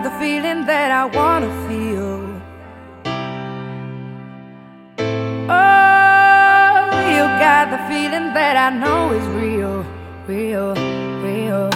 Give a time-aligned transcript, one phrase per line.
[0.00, 2.20] got the feeling that I wanna feel.
[5.46, 9.84] Oh, you got the feeling that I know is real,
[10.26, 10.74] real,
[11.22, 11.70] real.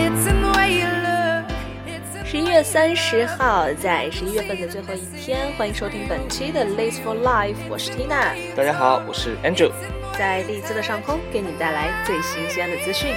[0.00, 1.46] It's in the way you look.
[1.86, 9.70] It's in 十一月三十号，在十一月份的最后一天，欢迎收听本期的《Lace for Life》，我是 Tina，大家好，我是 Andrew。
[10.18, 13.14] 在利兹的上空给你带来最新鲜的资讯。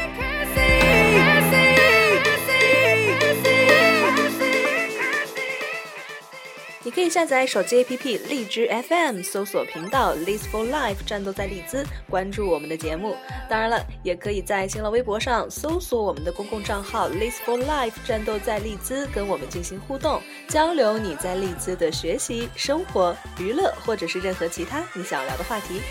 [6.93, 13.17] 可以下载手机 APP 荔枝 FM，搜索频道 Liz for Life，战斗在利兹，关注我们的节目。
[13.49, 20.99] 当然了，也可以在新浪微博上搜索我们的公共账号 Liz for Life，战斗在利兹，跟我们进行互动交流。
[20.99, 25.81] 你在利兹的学习、生活、娱乐，或者是任何其他你想聊的话题。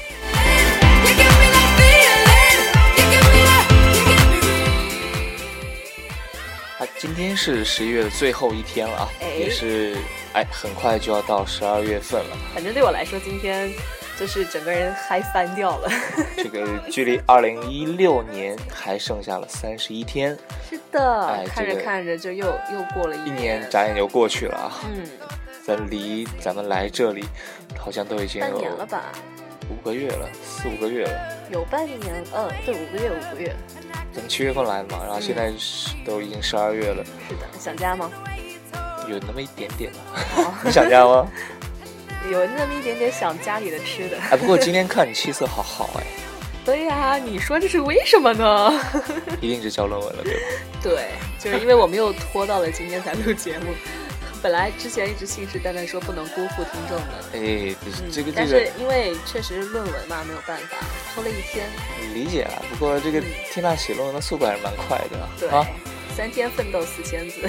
[6.78, 9.96] 啊，今天是十一月的最后一天了啊，哎也是
[10.34, 12.36] 哎，很快就要到十二月份了。
[12.54, 13.70] 反正对我来说，今天
[14.18, 15.90] 就是整个人嗨翻掉了。
[16.36, 20.36] 这个距离二零一六年还剩下了三十一天，
[20.70, 24.72] 是的，哎看着看着就又又过了一一年眨眼就过去了啊。
[24.94, 25.06] 嗯，
[25.64, 27.24] 咱离咱们来这里，
[27.78, 29.12] 好像都已经半年了吧？
[29.70, 31.48] 五个月了，四五个月了。
[31.50, 33.54] 有半年，嗯，对，五个月，五个月。
[34.12, 38.10] 咱们七月份来的嘛，然后现在是都已经十二月了，是的，想家吗？
[39.08, 39.98] 有那么一点点了。
[40.36, 41.26] 哦你想家吗？
[42.30, 44.16] 有那么一点点想家里的吃的。
[44.30, 46.04] 哎，不过今天看你气色好好哎，
[46.64, 48.72] 对呀、你说这是为什么呢？
[49.42, 50.40] 一定是交论文了对吧？
[50.82, 51.08] 对，
[51.38, 53.66] 就是因为我们又拖到了今天才录节目。
[54.40, 60.76] 本来之前一直信誓旦旦说不能辜负听众的，哎，嗯这个但这个是因为确实是论文嘛，没有办法，
[61.14, 61.64] 拖了一天。
[62.12, 65.64] 理解啊，不过这个嗯缇娜写论文的速度还是蛮快的对，啊，
[66.14, 67.48] 三天奋斗四千字，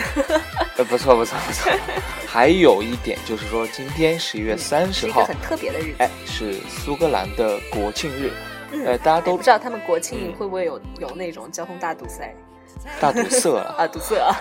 [0.77, 1.71] 呃，不错不错不错。
[2.25, 5.95] 还有一点就是说，今天十一月三十号，很特别的日子。
[5.99, 8.31] 哎，是苏格兰的国庆日，
[8.71, 12.33] 嗯呃，大家都不知道他们国庆嗯会不会有有那种交通大堵塞
[12.99, 13.75] 大堵塞啊。
[13.79, 13.87] 啊？
[13.87, 14.35] 堵塞啊！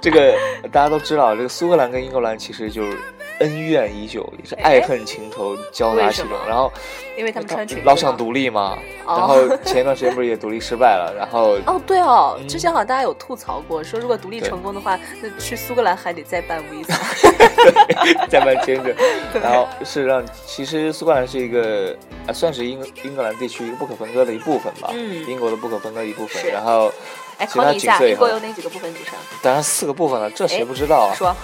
[0.00, 0.34] 这个
[0.70, 2.96] 大家都知道，这个苏格兰跟英格兰其实就是
[3.40, 6.30] 恩怨已久，也是爱恨情仇交杂其中。
[6.46, 6.72] 然后
[7.16, 16.96] 因为他们穿裙子老想独立嘛，哦然后前一段时间不是也独立失败了，然后 哦，对哦，嗯之前好像大家有吐槽过，说如果独立成功的话，那去苏格兰还得再办 visa。
[18.28, 18.94] 再办签证，
[19.42, 26.50] 然后是让，其实苏格兰是一个呃，算是英英格兰地区一个不可分割的一部分吧，嗯英国的不可分割一部分。
[26.52, 26.92] 然后，
[27.38, 29.14] 哎，其他考你一下，英国有哪几个部分组成？
[29.42, 31.14] 当然四个部分了，这谁哎不知道啊？
[31.16, 31.34] 说，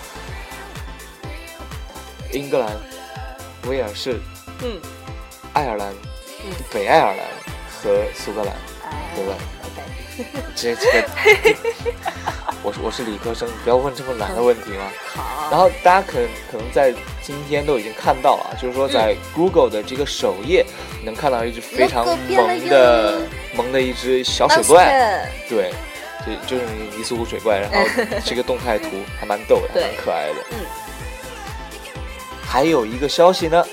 [2.34, 2.70] 英格兰、
[3.68, 4.18] 威尔士、
[4.62, 4.78] 嗯
[5.52, 5.92] 爱尔兰、
[6.44, 7.24] 嗯，北爱尔兰
[7.80, 8.52] 和苏格兰，
[8.82, 11.08] 哎，对吧？OK，这这个，
[12.64, 14.90] 我是我是理科生，不要问这么难的问题嘛。
[15.14, 15.48] 好。
[15.48, 16.92] 然后大家可能可能在
[17.22, 20.66] 今天都已经看到了啊，就是说在 Google 的这个首页
[21.04, 23.20] 能看到一只非常萌的
[23.54, 25.70] 萌的一只小水怪，对，
[26.26, 26.64] 就就是
[26.96, 27.78] 尼斯湖水怪，然后
[28.26, 28.88] 这个动态图
[29.20, 30.44] 还蛮逗的，还蛮可爱的。
[30.50, 30.58] 嗯，
[32.54, 33.66] 还有一个消息呢，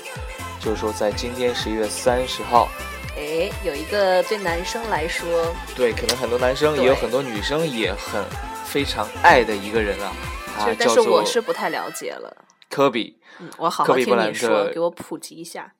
[0.58, 2.68] 就是说在今天十一月三十号，
[3.16, 8.24] 哎，有一个对男生来说，对，可能很多男生也有很多女生也很
[8.64, 10.12] 非常爱的一个人啊，
[10.58, 12.44] 他是但是我是不太了解了。
[12.68, 13.16] 科比。
[13.38, 15.72] 嗯，我好科好听比布莱恩特你说，给我普及一下。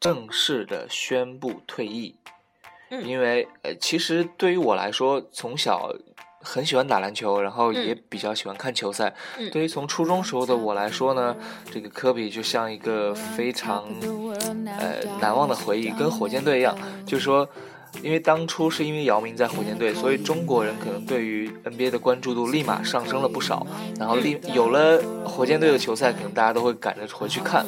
[0.00, 2.16] 正式的宣布退役。
[2.90, 5.94] 嗯因为呃，其实对于我来说，从小
[6.40, 9.14] 很喜欢打篮球，然后也嗯比较喜欢看球赛。
[9.38, 11.36] 嗯对于从初中时候的我来说呢，
[11.70, 13.84] 这个科比就像一个非常
[14.78, 17.48] 呃难忘的回忆，跟火箭队一样，就是说。
[18.02, 23.66] 因为当初是因为姚明在火箭队，所以中国人可能对于 NBA 的关注度立马上升了不少。
[23.98, 27.64] 然后立有了火箭队的球赛，可能大家都会赶着回去看。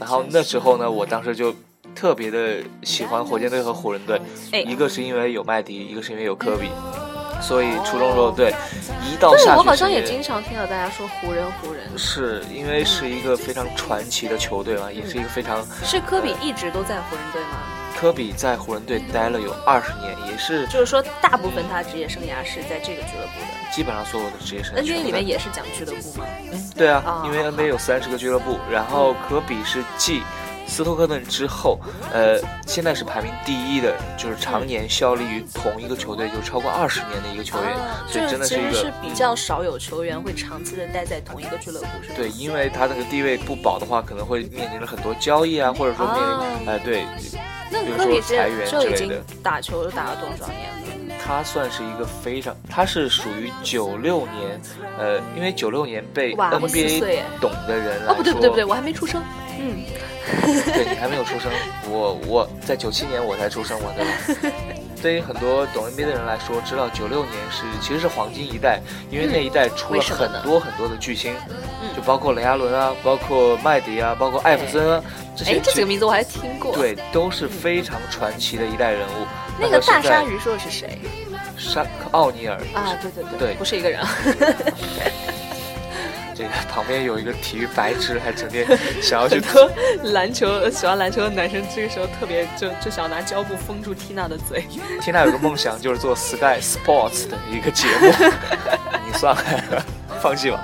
[0.00, 1.54] 然后那时候呢，我当时就
[1.94, 4.20] 特别的喜欢火箭队和湖人队，
[4.50, 6.68] 哎一个是因为有麦迪，一个是因为有科比。
[7.42, 8.54] 所以初中时候对，
[9.04, 17.58] 一到夏天我好像也经常听到大家说湖人，湖人是因为是一个非常传奇的球队嘛，也是一个非常是科比一直都在湖人队吗？
[17.98, 23.72] 科比在湖人队待了有二十年，也是就是说，大部分他职业生涯是在这个俱乐部的。
[23.72, 26.26] 基本上所有的职业生涯 NBA 里面也是讲俱乐部吗？
[26.52, 30.22] 嗯对啊啊，因为 NBA 有三十个俱乐部，然后科比是继
[30.72, 31.78] 斯托克顿之后，
[32.14, 42.14] 呃，现在是排名第一的，就是常年效力于同一个球队，就是超过二十年的一个球员，啊，所以真的是一个是比较少有球员会长期的待在同一个俱乐部，是吧？
[42.16, 47.04] 对，因为他那个地位不保的话，可能会面临着很多交易啊，或者说面临，啊哎、对，
[47.70, 50.78] 那比如科比这说裁员这已经之类的打球打了多少年了？
[51.24, 54.60] 他算是一个非常，他是属于九六年，
[54.98, 59.22] 呃，因为九六年被 NBA 懂的人来说，哦，不对不对不对，我还没出生。
[59.58, 59.84] 嗯，
[60.72, 61.50] 对你还没有出生，
[61.88, 64.04] 我我在九七年我才出生，我对
[64.50, 64.56] 吧？
[65.02, 75.02] 对于很多懂 NBA 的人来说，知道九六年是其实是黄金一代，因为那一代出了很多很多的巨星，嗯就包括雷阿伦啊，包括麦迪啊，包括艾弗森啊，
[75.36, 79.26] 这些哎，这几个名字我还听过。，对都是非常传奇的一代人物。
[79.60, 80.98] 那个大鲨鱼说的是谁
[81.58, 82.96] 沙奥尼尔啊？
[83.02, 84.00] 对对对不是一个人。
[86.42, 88.66] 这个旁边有一个体育白痴，还整天
[89.00, 89.70] 想要去很多
[90.10, 94.64] 篮球喜欢篮球的男生，这个时候特别就就想拿胶布封住缇娜的嘴。
[95.00, 98.08] 缇娜有个梦想就是做 Sky Sports 的一个节目，
[99.06, 99.34] 你算
[99.70, 99.84] 了，
[100.20, 100.60] 放弃吧。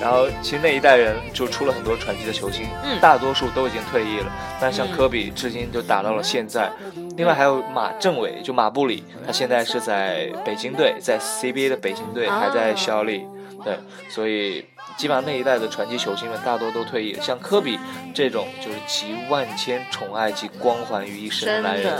[0.00, 4.26] 然后其实那一代人就出了很多传奇的球星，嗯大多数都已经退役了，
[4.60, 6.70] 但像嗯科比至今就打到了现在。
[7.16, 13.26] 另外还有马政委，就马布里，他现在是在北京队，在 CBA 的北京队啊还在效力，
[13.66, 13.76] 对，
[14.08, 14.64] 所以
[14.96, 17.20] 基本上那一代的传奇球星们大多都退役了。
[17.20, 17.76] 像科比
[18.14, 21.92] 这种就是集万千宠爱及光环于一身的男人，，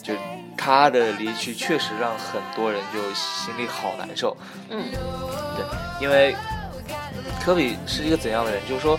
[0.00, 0.14] 就
[0.56, 4.36] 他的离去确实让很多人就心里好难受。
[4.70, 4.84] 嗯，
[5.56, 5.64] 对，
[6.00, 6.36] 因为
[7.44, 8.60] 科比是一个怎样的人？
[8.68, 8.96] 就是说，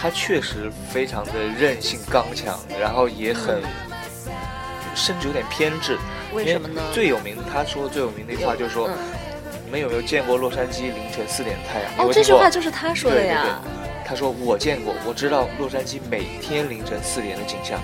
[0.00, 3.60] 他确实非常的韧性刚强，然后也很，
[4.94, 5.98] 甚至有点偏执。
[6.32, 6.80] 为什么呢？
[6.92, 8.88] 最有名的，他说最有名的一句话就是说，
[9.74, 12.06] 们有没有见过洛杉矶凌晨四点的太阳？
[12.06, 13.60] 哦，这句话就是他说的对对呀，
[14.06, 17.80] 他说我见过，我知道洛杉矶每天凌晨四点的景象。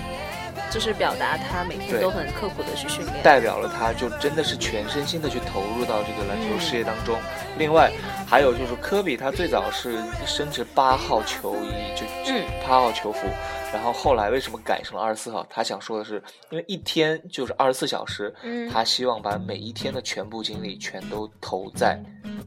[0.71, 3.21] 就是表达他每天都很刻苦的去训练。
[3.21, 7.17] 代表了他就真的是全身心的去投入到这个篮球事业当中。
[7.57, 7.91] 另外，
[8.25, 13.27] 还有就是科比，他最早是身持八号球衣，就嗯八号球服，
[13.73, 15.45] 然后后来为什么改成了二十四号？
[15.49, 21.99] 他想说的是，因为一天就是二十四小时，嗯他希望把每一天的全部精力全都投在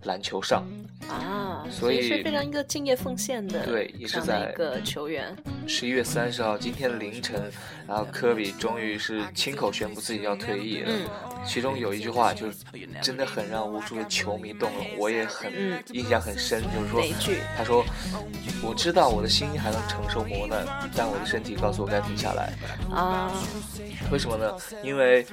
[0.04, 0.64] 篮球上。
[1.08, 5.36] 啊，所以是非常一个敬业奉献的，对也是在一个球员。
[5.66, 7.52] 十一月三十号，今天凌晨，
[7.86, 10.90] 然后科比终于是亲口宣布自己要退役了。
[10.90, 11.06] 嗯
[11.46, 12.46] 其中有一句话就
[13.02, 17.36] 真的很让无数的球迷动容，我也很嗯印象很深，就是说句？
[17.54, 17.84] 他说
[18.64, 20.66] ：“我知道我的心还能承受磨难，
[20.96, 22.52] 但我的身体告诉我该停下来。
[22.90, 23.30] 啊，
[24.10, 24.52] 为什么呢？
[24.82, 25.26] 因为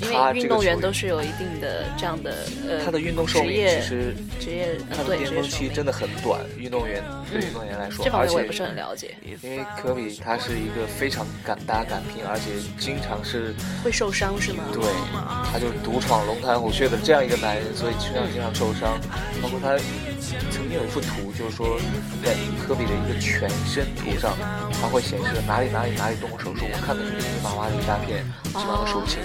[0.00, 13.54] 因他这个为运动员都是有一定的这样的呃，他的运动寿命其实职业呃他的巅峰期真的很短，运动员对嗯运动员来说，这方而且面我也不是很了解，因为科比他是一个非常敢打敢拼，而且经常是
[13.84, 14.64] 会受伤是吗？
[14.72, 14.82] 对，
[15.52, 18.98] 他就是独闯龙潭虎穴的这样一个男人，所以身上经常受伤。
[19.42, 19.76] 包括他
[20.50, 21.78] 曾经有一幅图，就是说
[22.24, 22.34] 在
[22.64, 24.32] 科比的一个全身图上，
[24.80, 29.20] 它会显示哪里哪里哪里动过手术，我看的是密密麻麻的一大片，基本上都数不清。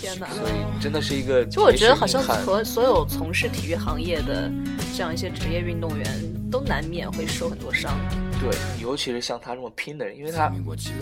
[0.00, 0.26] 天哪！
[0.28, 4.50] 所以真的是一个，就我觉得好像和和所有从事体育行业的
[4.96, 6.06] 这样一些职业运动员，
[6.50, 7.92] 都难免会受很多伤。
[8.40, 10.52] 对，尤其是像他这么拼的人，因为他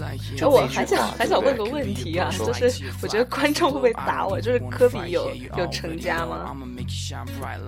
[0.03, 4.41] 哎，就我还那句话想还想问个问题啊，就是我觉得观众会不会打我？
[4.41, 6.55] 就是科比有有成家吗？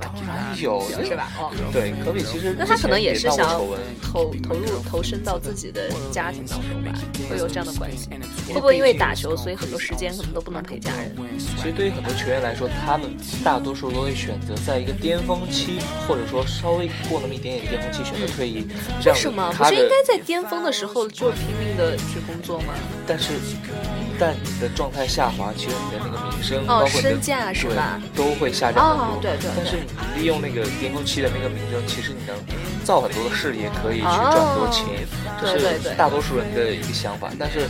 [0.00, 1.30] 当然有，有是吧？
[1.38, 3.60] 哦，对，科比其实那他可能也是想。
[4.02, 6.90] 投投入投身到自己的家庭当中吧，
[7.28, 8.08] 会有这样的关系。
[8.48, 11.14] 会不会因为打球，所以很多时间可能都不能陪家人？
[11.38, 13.08] 其实对于很多球员来说，他们
[13.44, 15.78] 大多数都会选择在一个巅峰期，
[16.08, 18.66] 或者说稍微过那么一点点巅峰期选择退役。
[19.00, 19.52] 这样为什么？
[19.60, 22.72] 不他的是应该在巅峰的时候就拼命的去工作吗？
[23.06, 29.16] 但是，一旦你的状态下滑，其实你的那个名声，哦包括你的身价是吧对，都会下降很多。
[29.16, 32.34] 哦对对对但是你利用那个巅峰期的那个名声，其实你能
[32.82, 35.06] 造很多的事业，可以去哦赚很多钱，
[35.40, 37.30] 这是大多数人的一个想法。
[37.38, 37.68] 但是。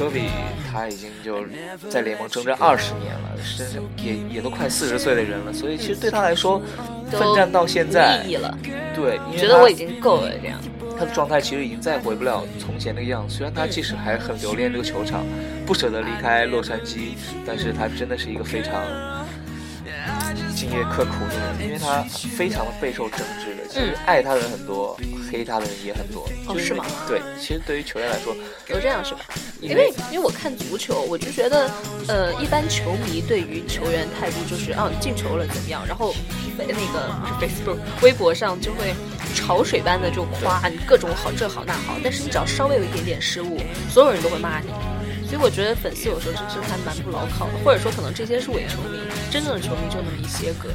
[0.00, 0.30] 科比
[0.72, 1.44] 他已经就
[1.90, 6.58] 在联盟征战二十年了，身上也也都快四十岁的人了，所以其实对他来说，
[7.10, 8.56] 都奋战到现在意义了，
[8.94, 10.58] 对，因为他觉得我已经够了这样。
[11.00, 13.34] 他的状态其实已经再回不了从前那个样子。
[13.34, 15.24] 虽然他即使还很留恋这个球场，
[15.64, 17.14] 不舍得离开洛杉矶，
[17.46, 18.74] 但是他真的是一个非常
[20.60, 22.02] 敬业刻苦的人，因为他
[22.36, 23.66] 非常的备受争执的。
[23.66, 24.94] 其实爱他的人很多，
[25.32, 26.28] 黑他的人也很多。
[26.46, 28.36] 就是哦是吗对，其实对于球员来说，
[28.68, 29.20] 有这样是吧？
[29.62, 31.70] 因因为因为我看足球，我就觉得，
[32.08, 35.82] 呃，一般球迷对于球员态度就是，啊，进球了怎么样？
[35.88, 36.14] 然后
[36.58, 38.94] 那个不是 Facebook 微博上就会
[39.34, 44.68] 潮水般的就夸你各种好这好那好，但是你只要稍微有一点点失误，所有人都会骂你。
[45.30, 48.98] 所以我觉得粉丝有时候真是还蛮不牢靠的，或者说可能这些是伪球迷，
[49.30, 50.68] 真正的球迷就那么一些个，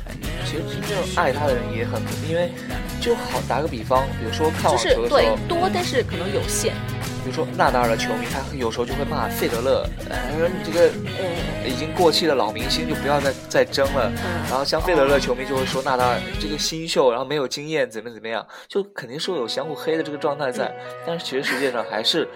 [0.46, 2.10] 其实真正爱他的人也很多。
[2.30, 2.54] 因为
[3.02, 6.74] 就好打个比方，比如说看网球的时候，对多，但是可能有限。
[7.22, 14.10] 比如说纳达尔的球迷，他有时候就会骂费德勒，他说你这个呃已经过气的老明星就不要再再争了。
[14.10, 20.74] 嗯然后像费德勒球迷就会说纳达尔这个新秀，然后没有经验，怎么怎么样，就肯定是会有相互黑的这个状态在。
[21.06, 22.28] 但是其实世界上还是，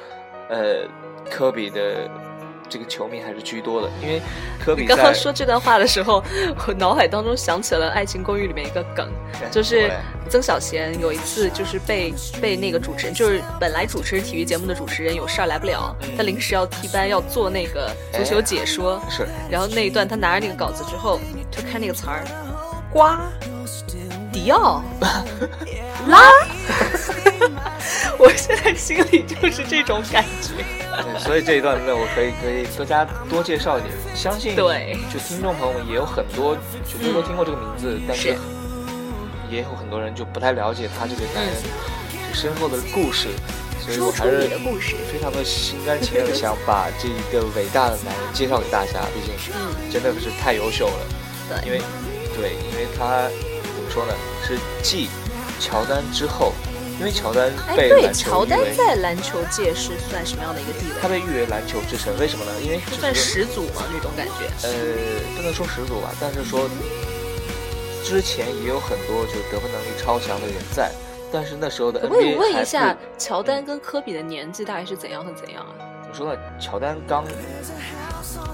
[0.49, 0.87] 呃，
[1.29, 2.09] 科比的
[2.69, 4.21] 这个球迷还是居多的，因为
[4.63, 6.23] 科比你刚刚说这段话的时候，
[6.67, 9.11] 我脑海当中想起了《爱情公寓》里面一个梗，
[9.49, 9.91] 就是
[10.29, 16.09] 曾小贤有一次就是被被那个主持人，就是本来主持体育节目的主持人有事儿来不了，嗯。
[16.15, 19.27] 他临时要替班要做那个足球解说，是。
[19.49, 22.23] 然后那一段他拿着那个稿子之后，就看那个词儿，
[22.91, 23.19] 瓜，
[24.31, 24.83] 迪奥，
[26.07, 26.19] 拉，
[28.19, 30.63] 我现在心里就是这种感觉。
[31.01, 33.93] 对，所以这一段呢，我可以可以多加多介绍一点。
[34.13, 38.37] 相信对就听众朋友们也有很多绝对都听过这个名字，但是是
[39.49, 41.53] 也有很多人就不太了解他这个男人
[42.29, 43.29] 这身后的故事，
[43.79, 44.49] 所以我还是
[45.11, 50.99] 非常的心甘情愿的想把这一个伟大的男人介绍给大家，毕竟嗯，真的是太优秀了。
[51.47, 51.81] 对因为
[52.35, 54.13] 对，因为他怎么说呢，
[54.45, 55.07] 是继
[55.59, 56.53] 乔丹之后，
[56.99, 60.95] 因为乔丹被篮球乔丹在篮球界是算什么样的一个地位？
[61.01, 62.51] 他被誉为篮球之神，为什么呢？
[62.61, 63.83] 因为是算这是始祖嘛？
[63.89, 64.67] 那种感觉。
[64.67, 64.73] 呃，
[65.37, 66.69] 不能说始祖吧，但是说
[68.03, 70.91] 之前也有很多就得分能力超强的人在，
[71.31, 75.71] 但是那时候的可不可以 NBA 还问一下，乔丹跟科比的年纪大概是怎样和怎样啊？
[76.03, 76.37] 怎么说呢？
[76.59, 77.23] 乔丹刚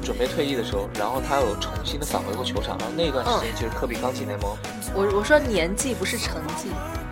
[0.04, 4.56] 准备退役的时候，然后他有重新的返回过球场，然后那段时间其实科比刚进联盟，
[4.94, 7.05] 我我说年纪不是成绩大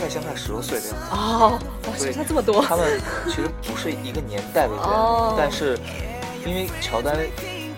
[0.00, 1.02] 概相差十多岁的样子。
[1.12, 1.58] 哦，
[1.98, 2.62] 相差这么多。
[2.62, 5.78] 他们其实不是一个年代的人，哦但是
[6.46, 7.14] 因为乔丹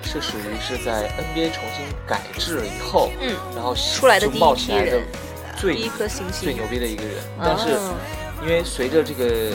[0.02, 5.02] 是属于是在 NBA 重新改制了以后，嗯，然后出来的就第一批冒起来的人
[5.56, 7.14] 最第一颗星星最牛逼的一个人。
[7.38, 7.94] 但是哦
[8.42, 9.52] 因为随着这个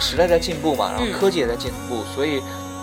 [0.00, 2.42] 时代在进步嘛，然后嗯科技也在进步，所以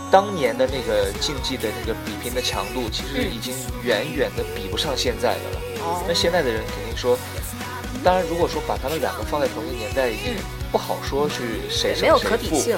[0.10, 3.54] 当年的那个竞技的那个比拼的强度，其实嗯已经
[3.84, 5.60] 远远的比不上现在的了。
[5.84, 7.18] 哦那现在的人肯定说，
[8.04, 10.36] 当然如果说把他们两个放在同一个年代，嗯
[10.72, 12.18] 不好说去谁没有。
[12.20, 12.78] 可比性。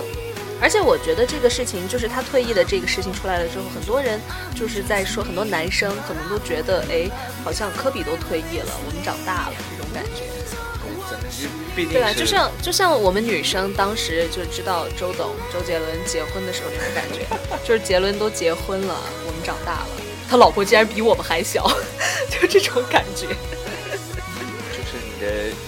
[0.61, 4.19] 而且我觉得这个事情，就是他退役的这个事情出来了之后，很多人
[4.55, 7.09] 就是在说，很多男生可能都觉得，哎，
[7.43, 10.23] 好像科比都退役了，我们长大了这种感觉。
[11.75, 17.27] 对啊，就像就像我们女生当时就知道周董周杰伦结婚的时候那种感觉，
[17.65, 18.95] 就是杰伦都结婚了，
[19.27, 19.87] 我们长大了，
[20.29, 21.69] 他老婆竟然比我们还小，
[22.31, 23.27] 就这种感觉。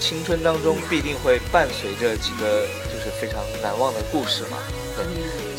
[0.00, 4.58] 青春当中必定会伴随着几个就是非常难忘的故事嘛。
[4.96, 5.04] 对，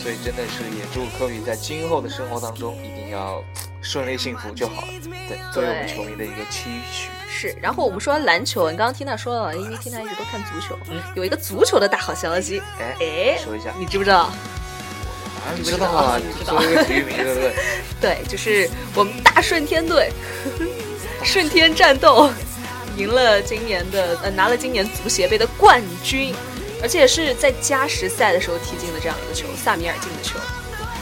[0.02, 3.44] 所以真的是也祝科比在今后的生活当中一定要
[3.82, 4.88] 顺利幸福就好了。
[5.28, 7.10] 对，作为我们球迷的一个期许。
[7.32, 11.02] 是，然后我们说篮球，你刚刚听他说了，因为听他一直都看足球，嗯。
[11.16, 13.74] 有一个足球的大好消息，哎哎，说一下。
[13.80, 14.30] 你知不知道？
[15.46, 17.54] 当然知道啊，你知道作为一个体育迷，对不对？
[18.02, 20.12] 对，就是我们大顺天队，
[21.24, 22.30] 顺天战斗
[22.98, 26.34] 赢了今年的呃拿了今年足协杯的冠军，
[26.82, 30.40] 而且是在加时赛的时候踢进的这样一个球，萨米尔进的球。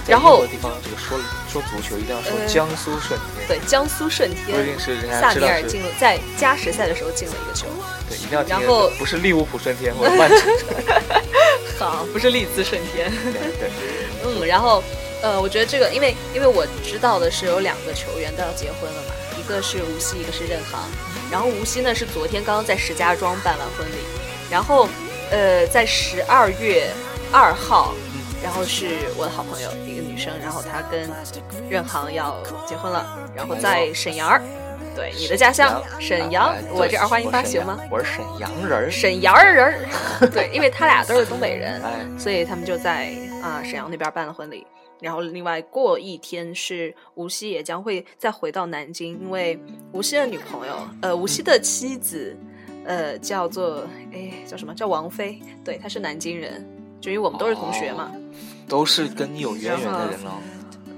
[0.07, 1.19] 然后地方这个说
[1.51, 7.67] 说足球一定要说呃江苏舜天，对江苏舜不一天，定是人家萨米尔进了在加时赛的时候进了一个球。
[8.07, 10.39] 对，一定要听然后不是利物浦舜天或者曼城
[11.77, 13.11] 好，不是利兹舜天。
[13.33, 13.69] 对对，
[14.23, 14.81] 嗯，然后
[15.21, 20.89] 呃，我觉得这个，因为因为我知道的是有两个球员都要结婚了嘛，一个是无锡，一个是任航。
[21.31, 23.99] 然后吴曦呢是昨天刚刚在石家庄办完婚礼，
[24.49, 24.87] 然后
[25.31, 26.89] 呃在十二月
[27.31, 27.93] 二号，
[28.41, 31.09] 然后是我的好朋友一个女生，然后她跟
[31.69, 33.05] 任航要结婚了，
[33.35, 34.41] 然后在沈阳儿，
[34.95, 37.77] 对你的家乡沈阳哎，我这儿话音发行吗？
[37.91, 43.11] 我是沈阳人儿，沈阳人儿，对，因为他俩都是东北人， 哎，所以他们就在
[43.43, 44.65] 啊、沈阳那边办了婚礼。
[44.99, 49.59] 然后另外过一天是无锡也将会再回到南京，因为
[49.91, 52.35] 无锡的女朋友，呃，无锡的妻子，
[52.85, 56.65] 呃，叫做哎叫什么叫王菲，对，她是南京人，
[56.99, 58.11] 就因为我们都是同学嘛。
[58.67, 60.41] 都是跟你有渊源的人了。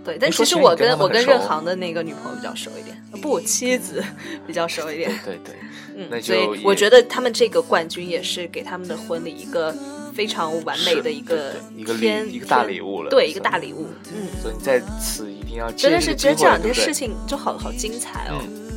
[0.04, 4.04] 对，但其实我跟跟我跟任航的那个女朋友比较熟一点，呃不，妻子
[4.48, 5.12] 比较熟一点。
[5.24, 5.54] 对对，
[5.96, 9.76] 嗯，所以我觉得他们这个冠军也是给他们的婚礼一个
[10.14, 13.88] 非常完美的一个一个礼天一个大礼物了对，一个大礼物。
[14.14, 18.40] 嗯，所以你在此一定要真的是觉得这两件事情就好好精彩哦。
[18.42, 18.68] 嗯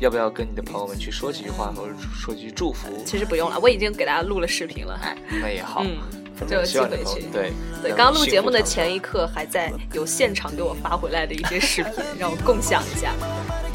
[0.00, 2.88] 要不要跟你的朋友们去说几句话，或者说几句祝福？
[3.04, 4.98] 其实不用了，我已经给大家录了视频了。
[5.02, 5.98] 哎，那也好，嗯，
[6.34, 13.12] 反就寄回去对对，刚刚录节目的前一刻还在有现场给我发回来的一些视频，让我共享一下。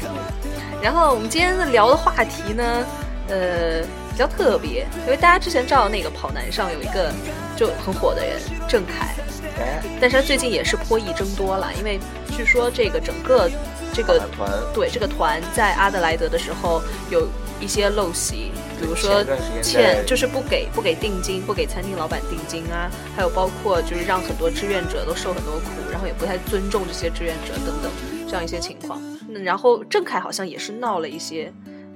[0.82, 2.84] 然后我们今天的聊的话题呢，
[3.28, 3.82] 呃，
[4.16, 7.12] 比较特别，因为大家之前知道那个跑男上有一个
[7.54, 9.14] 就很火的人郑恺，
[9.58, 12.00] 哎，但是他最近也是颇益增多了，因为
[12.34, 13.50] 据说这个整个
[13.92, 16.80] 这个团对这个团在阿德莱德的时候
[17.10, 17.28] 有
[17.60, 19.22] 一些陋习，比如说
[19.60, 27.92] 欠就是不给不给定金，不给餐厅老板定金啊，还有包括就是让很多志愿者都受很多苦，然后也不太尊重这些志愿者等等
[28.26, 28.98] 这样一些情况。
[29.28, 31.52] 嗯然后郑恺好像也是闹了一些，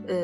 [0.07, 0.17] 呃。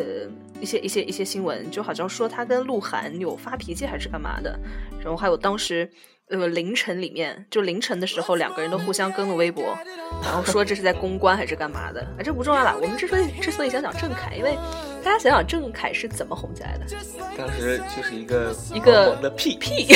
[0.61, 4.59] 一些一些一些新闻，就好像说他跟鹿晗有发脾气还是干嘛的，
[5.01, 5.89] 然后还有当时
[6.29, 9.77] 呃凌晨里面，就凌晨的时候两个人都互相更了微博，
[10.23, 12.77] 然后说这是在公关还是干嘛的，啊这不重要了。
[12.81, 14.57] 我们之所以之所以想讲郑恺，因为
[15.05, 16.87] 大家想想郑恺是怎么红起来的，
[17.37, 19.87] 当时就是一个一个的屁屁，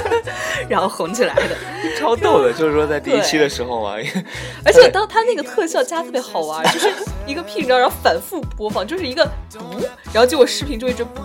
[0.68, 1.56] 然后红起来的。
[1.98, 3.96] 超逗的，就是说在第一期的时候嘛，
[4.64, 6.90] 而且当他那个特效加特别好玩，就是
[7.26, 9.80] 一个屁，你知道，然后反复播放，就是一个不，
[10.12, 11.22] 然后结果视频就一直不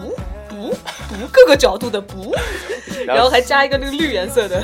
[0.50, 2.34] 不不，各个角度的不，
[3.06, 4.64] 然后还加一个那个绿颜色的。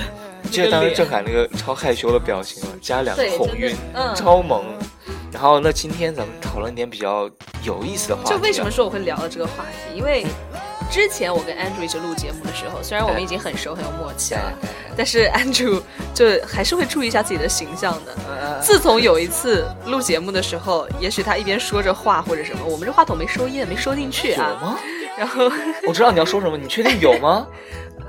[0.50, 4.64] 记得当时郑恺那个超害羞的表情了，加两个红晕，嗯超萌。
[5.30, 7.30] 然后那今天咱们讨论一点比较
[7.64, 8.32] 有意思的话题、啊。
[8.32, 9.98] 就为什么说我会聊到这个话题？
[9.98, 10.26] 因为
[10.90, 14.54] 之前我跟 Andrew 一起录节目的时候，虽然我们已经很熟很有默契了，
[14.96, 15.82] 但是 Andrew
[16.14, 18.16] 就还是会注意一下自己的形象的。
[18.28, 24.58] 呃自从有一次录节目的时候，也许他一边说着话或者什么，我们这话筒没收音，没收进去有啊。
[24.62, 24.80] 吗？
[25.18, 25.52] 然后，
[25.88, 27.48] 我知道你要说什么，你确定有吗？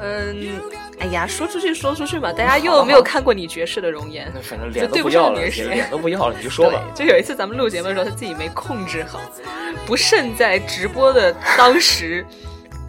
[0.01, 0.61] 嗯，
[1.01, 4.41] 哎呀，说出去说出去嘛，大家又没有看过你绝世的容颜那。
[4.41, 6.81] 反正脸都对不不要了，脸都不要了，你就说吧。
[6.95, 9.21] 就有一次咱们录节目的时候，他自己没控制好，
[9.87, 12.25] 不慎在直播的当时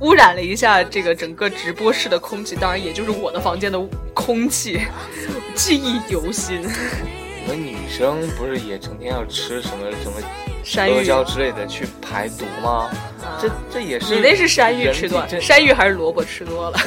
[0.02, 3.80] 污染了一下这个整个直播室的空气，当然也就是我的房间的
[4.14, 4.82] 空气，
[5.54, 6.62] 记忆犹新。
[6.62, 10.22] 你们女生不是也成天要吃什么什么
[10.64, 12.90] 山芋，阿胶之类的去排毒吗？
[13.24, 16.80] 啊这这也是你那是山芋吃多人体，这 山芋还是萝卜吃多了？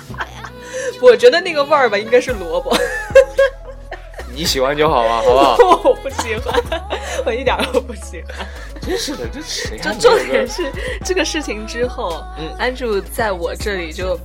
[1.02, 2.76] 我觉得那个味儿吧，应该是萝卜。
[4.34, 5.88] 你喜欢就好啊，好不好？
[5.90, 6.82] 我不喜欢，
[7.24, 8.46] 我一点儿都不喜欢。
[8.86, 10.72] 真是的，这 谁就还没有重点是
[11.04, 14.18] 这个事情之后，嗯安住在我这里就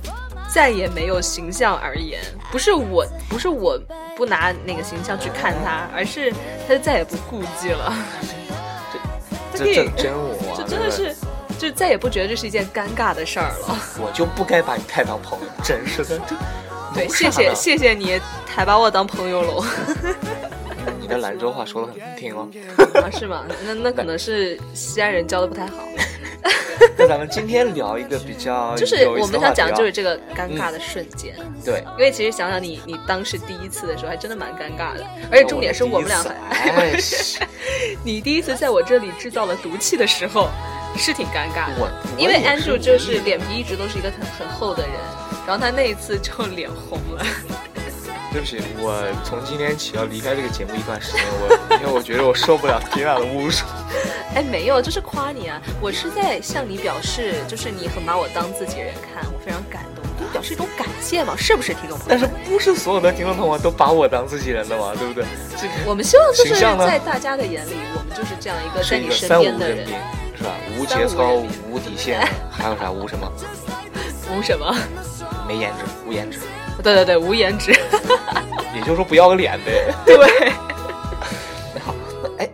[0.48, 3.78] 再也没有形象而言，不是我不是我
[4.16, 6.32] 不拿那个形象去看他，而是
[6.68, 7.92] 他就再也不顾忌了。
[9.54, 11.14] 这这真我啊，这真的是，
[11.58, 13.78] 就再也不觉得这是一件尴尬的事儿了。
[14.00, 16.20] 我就不该把你太当朋友，真是的，
[16.94, 19.64] 对，谢谢谢谢你，还把我当朋友喽。
[21.02, 22.48] 你的兰州话说的很难听哦。
[22.94, 23.44] 啊，是吗？
[23.66, 25.78] 那那可能是西安人教的不太好。
[26.96, 31.34] 那咱们今天聊一个比较 就是我们想讲就是这个尴尬的瞬间。
[31.64, 37.00] 对，因为其实想想你，你当时第一次的时候还真的蛮尴尬的，而且重点是我们俩还，哎，
[38.04, 40.48] 你第一次在我这里制造了毒气的时候，
[40.96, 41.92] 是挺尴尬的。
[42.16, 44.92] 因为 Andrew 就是脸皮一直都是一个很很厚的人，
[45.46, 47.24] 然后他那一次就脸红了。
[48.32, 53.52] 对不起，我从今天起要离开这个节目一段时间，我因为我觉得我受不了缇娜的侮辱。
[54.34, 55.60] 哎，没有，就是夸你啊！
[55.78, 65.26] 我是在向你表示，就是你很把我当自己人看，我非常感动，就表示一种感谢嘛，是不是，听众朋友但是不是所有的听众朋友都把我当自己人的嘛，对不对？
[65.60, 69.88] 这个我们希望就是在大家的眼里，我们就是这样一个在你身边的人人，
[70.34, 70.54] 是吧？
[70.78, 71.34] 无节操，
[71.68, 73.30] 无底线， 还有啥无什么？
[74.34, 74.74] 无什么？
[75.46, 76.38] 没颜值，无颜值，
[76.82, 77.72] 对对对，无颜值。
[78.74, 79.92] 也就是说不要个脸呗。
[80.06, 80.16] 对，
[81.80, 82.50] 好，那哎，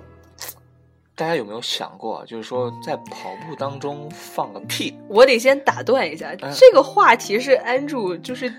[1.14, 4.92] 大家有没有想过，就是说在跑步当中放个屁？
[5.08, 8.52] 我得先打断一下，嗯这个话题是安住就是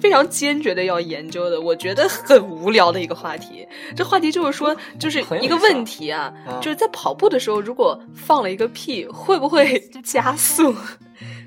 [0.00, 3.66] 非常坚决的要研究的，我觉得很无聊的一个话题。
[3.96, 10.74] 这话题就是说，就是一个问题啊，嗯就是在跑步的时候，如果放了一个屁，会不会 加速？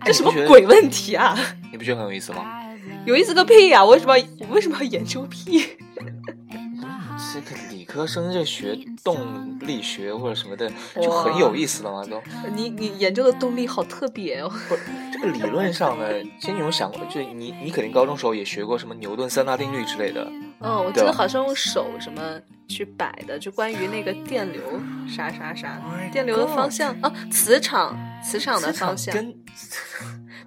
[0.05, 1.35] 这什么鬼问题啊！
[1.71, 2.45] 你不觉得很有意思吗？
[3.05, 5.63] 有意思个屁呀、我为什么要我为什么要研究屁？
[7.33, 12.21] 这个理科生就学动力学或者什么的，就很有意思了嘛，都。
[12.55, 14.49] 你你研究的动力好特别哦。
[14.67, 14.75] 不，
[15.11, 16.05] 这个理论上呢，
[16.39, 20.27] 其实你有想过，就你你肯定高中时候也学过什么牛顿三大定律之类的。
[20.59, 22.21] 嗯，我记得好像用手什么
[22.67, 24.61] 去摆的，就关于那个电流
[25.07, 29.33] 啥啥啥，电流的方向啊，磁场磁场的方向，跟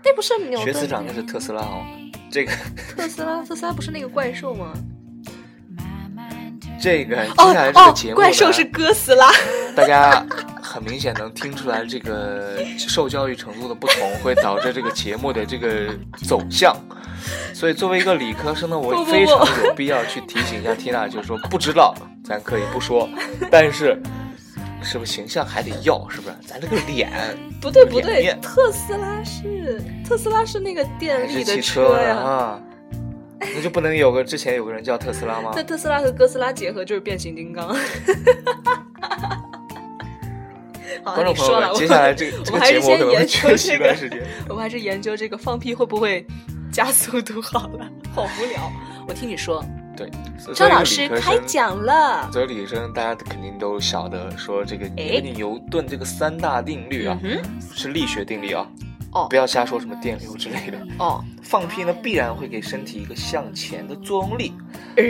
[0.05, 1.85] 那不是牛顿学磁场那是特斯拉哦，
[2.31, 2.53] 这个
[2.97, 4.73] 特斯拉，特斯拉不是那个怪兽吗？
[6.79, 9.31] 这个接哦下来这哦个节目，呢，怪兽是哥斯拉。
[9.75, 10.25] 大家
[10.63, 15.89] 很明显能听出来，这个受教育程度的不同会导致这个节目的这个
[16.27, 16.77] 走向。
[17.55, 23.09] 所以作为一个理科生呢，我非常有必要去提醒一下缇娜，就是说不知道咱可以不说，
[23.51, 24.01] 但是
[24.87, 26.09] 是不是形象还得要？
[26.09, 26.37] 是不是？
[26.47, 27.11] 咱这个脸
[27.61, 32.15] 不对不对，特斯拉是特斯拉是那个电力的汽车呀。
[32.17, 32.63] 啊？
[33.39, 35.63] 那就不能有个之前有个人叫特斯拉吗那？
[35.63, 37.69] 特斯拉和哥斯拉结合就是变形金刚。
[41.05, 44.23] 好，观众朋友接下来这个这个我们还是节目我可能会先研究缺席一这个，段时间。
[44.49, 46.27] 我们还是研究这个放屁会不会
[46.73, 48.73] 加速度好了，好无聊。
[49.07, 49.63] 我听你说，
[49.97, 52.29] 对，所以张老师开讲了。
[52.31, 57.41] 作为理科生，大家肯定都晓得说这个哎牛顿这个三大定律啊，嗯
[57.75, 58.67] 是力学定律啊，
[59.13, 60.79] 哦不要瞎说什么电流之类的。
[60.99, 64.53] 哦，放屁呢，必然会给身体一个向前的作用力，
[64.97, 65.05] 呃，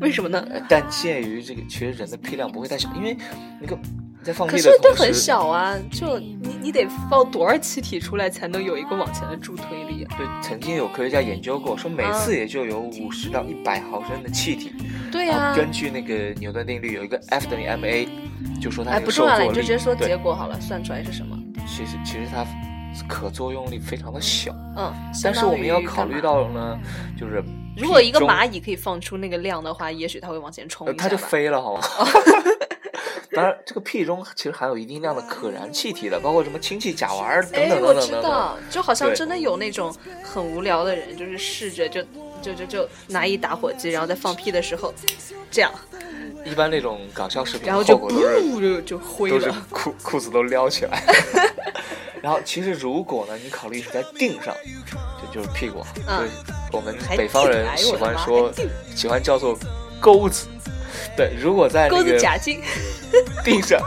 [0.00, 0.46] 为什么呢？
[0.50, 3.16] 呃但鉴于这个其实人的屁量不会太小，因为
[3.60, 10.16] 那个你在放可是都很小啊，就你你得放多少气体出来才能有一个往前的助推力啊？
[10.18, 14.72] 对，曾经有科学家研究过，说每啊次也就有五十到一百毫升的气体。
[15.12, 18.08] 对呀、根据那个牛顿定律，有一个 F 等于 ma，
[18.60, 19.44] 就说它不重要了。
[19.44, 21.38] 你就直接说结果好了，算出来是什么？
[21.68, 22.44] 其实其实它
[23.08, 26.76] 可作用力非常的小，嗯，但是我们要考虑到呢，
[27.16, 27.42] 就是
[27.76, 30.94] 如果一个蚂蚁可以放出那个量的话，也许它会往前冲。
[30.96, 31.80] 它就飞了，好吗？
[33.36, 38.22] 当然，这个屁中其实含有一定量的可燃气体的，包括什么氢气、甲烷等哎，等我等等等等。
[38.22, 42.02] 知道，就好像真的有那种很无聊的人，就是试着就
[42.40, 44.94] 就就就拿一打火机，然后在放屁的时候
[45.50, 45.70] 这样，
[46.46, 49.66] 一般那种搞笑视频，然后就就就灰都是了。
[49.70, 51.02] 裤裤子都撩起来。
[52.22, 54.56] 然后其实如果呢，你考虑是在腚上，
[55.20, 56.28] 就就是屁股啊，嗯对，
[56.72, 58.50] 我们北方人喜欢说
[58.94, 59.54] 喜欢叫做
[60.00, 60.46] 钩子。
[61.16, 62.60] 对，如果在钩子那个夹劲，
[63.44, 63.80] 腚上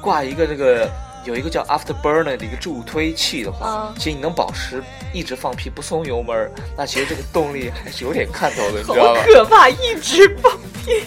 [0.00, 0.90] 挂一个这个
[1.24, 9.22] 有一个叫 afterburner 的一个助推器的话，啊其实你能保持一直放屁不松油门儿，那其实这个动力还是有点看头的，你知道吧？
[9.26, 9.68] 可怕！
[9.68, 10.52] 一直放
[10.84, 11.02] 屁，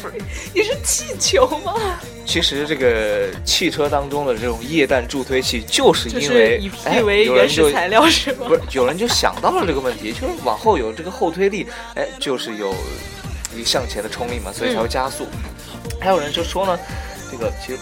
[0.53, 1.73] 你是气球吗？
[2.25, 8.55] 其实这个汽车当中的这种液氮助推器，就是因为哎有人就原始材料是吗不？
[8.55, 11.65] 是有人就想到了这个问题，就是往后有这个后推力，
[11.95, 12.75] 哎，就是有
[13.55, 15.27] 一个向前的冲力嘛，所以才会加速。
[15.99, 16.77] 还有人就说呢，
[17.31, 17.79] 这个其实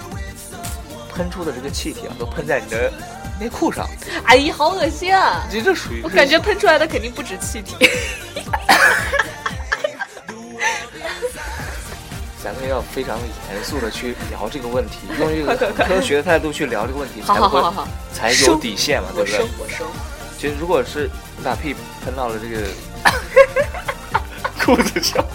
[1.13, 2.91] 喷出的这个气体啊，都喷在你的
[3.39, 3.87] 内裤上，
[4.25, 5.45] 哎呀，好恶心啊！
[5.49, 7.75] 其实这属于我感觉喷出来的肯定不止气体。
[12.43, 13.17] 咱们要非常
[13.51, 17.59] 严肃的去聊这个问题， 用一个科学的态度去聊这个问题，才会
[18.13, 19.63] 才有底线嘛，对不对我收？
[19.63, 19.85] 我收。
[20.37, 21.73] 其实如果是你把屁
[22.03, 22.67] 喷到了这个
[24.63, 25.25] 裤子上，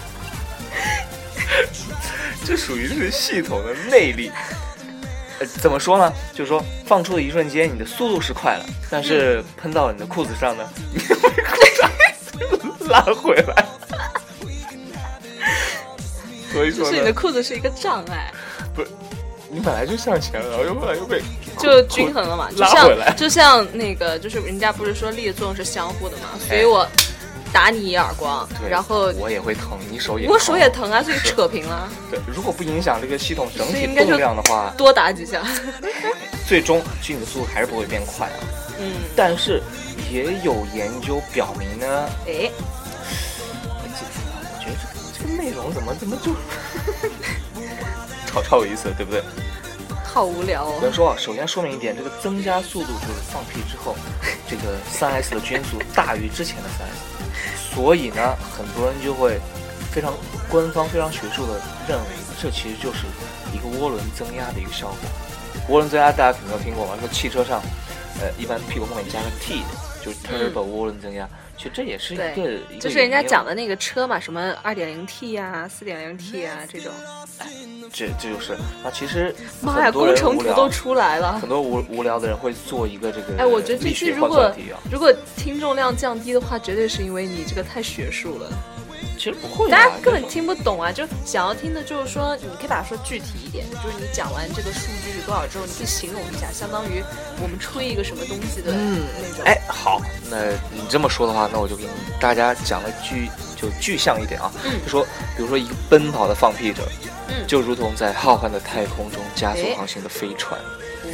[2.44, 4.30] 这属于是系统的内力。
[5.38, 6.12] 呃，怎么说呢？
[6.34, 13.66] 就是说放出的一瞬间，你的速度是快了，但是喷到你的裤子上呢，你会裤子 拉回来。
[16.52, 18.30] 所以说是你的，裤子是一个障碍，
[18.74, 18.88] 不是
[19.48, 21.22] 你本来就向前了，然后又后来又被
[21.56, 22.50] 就均衡了嘛。
[22.50, 26.86] 就拉回来像就像那个，就是人家不是说力的作用是相互的嘛，所以我
[27.52, 30.90] 打你一耳光，然后我也会疼，你手也我手也疼。
[30.90, 35.42] 啊，所以扯平了，对，如果不影响这个系统整体动量的话，多打几下。
[36.48, 38.38] 最终其实你的速度还是不会变快啊。
[38.80, 39.62] 嗯，但是
[40.10, 41.86] 也有研究表明呢，
[42.26, 42.50] 哎，
[43.68, 46.32] 我记得我觉得这个这个内容怎么怎么就
[48.26, 49.22] 超超有意思，对不对？
[50.02, 50.74] 好无聊哦。
[50.78, 53.94] 有人说啊，首先说明一点，这个增加速度就是放屁之后，
[54.48, 57.19] 这个三 S 的均速大于之前的三 S，
[57.74, 59.38] 所以呢，很多人就会
[59.92, 60.12] 非常
[60.50, 62.04] 官方、非常学术的认为，
[62.40, 63.06] 这其实就是
[63.54, 64.96] 一个涡轮增压的一个效果。
[65.68, 67.60] 涡轮增压大家肯定都听过吧，说汽车上，
[68.20, 76.92] 呃，一般屁股后面加个 T 的，就是 turbo 涡轮增压，其实这也是一个就是人家讲的那个车嘛，什么二点零 T 呀、四点零 T 啊这种。
[77.92, 81.48] 这这就是那其实妈呀，工程图都出来了很。
[81.48, 84.54] 多无无聊的人会做一个这个哎，我觉得这期如果啊，
[84.92, 88.48] 如果听众量降低的话，绝对是因为你这个太学术了，
[89.18, 90.92] 其实不会啊，大家根本听不懂啊。
[90.92, 97.02] 就想要听的就是说，你可以把它说具体一点，就是你讲完这个数据是多少之后，你可以形容一下，相当于
[97.42, 99.44] 我们吹一个什么东西的嗯那种。
[99.44, 100.00] 哎，好，
[100.30, 103.28] 那你这么说的话，那我就给你大家讲的具
[103.60, 105.04] 就具象一点啊，嗯就说
[105.36, 106.82] 比如说一个奔跑的放屁者，
[107.30, 110.60] 嗯就如同在浩瀚的太空中加速哎航行的飞船。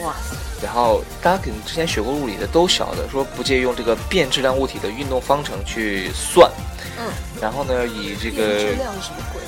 [0.02, 6.50] 哇塞，然后大家肯定之前学过物理的都晓得，说不借用这个变质量物体的运动方程去算，
[6.98, 7.04] 嗯，
[7.40, 9.40] 然后呢，以这变质个量是什么鬼？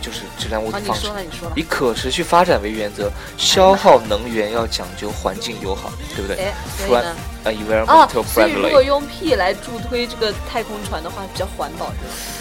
[0.00, 1.14] 就是质量物啊，体方程
[1.54, 1.62] 以。
[1.62, 6.38] 可持续发展为原则，消耗能源要讲究环境友好，对不对？
[6.38, 6.54] 哎，
[6.86, 6.96] 所
[7.44, 12.39] ，environmental，所以如果 friendly 用 P 来助推这个太空船的话，比较环保，是吧？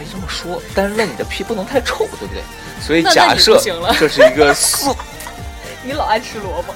[0.00, 2.42] 也可以这么说，但是那你的屁不能太臭，对不对？
[2.80, 3.60] 所以假设
[3.98, 4.96] 这是一个 素
[5.84, 6.72] 你老爱吃萝卜，